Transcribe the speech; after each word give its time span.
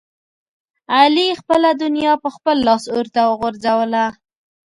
علي 0.97 1.27
خپله 1.39 1.69
دنیا 1.83 2.13
په 2.23 2.29
خپل 2.35 2.57
لاس 2.67 2.83
اورته 2.95 3.19
وغورځوله. 3.29 4.05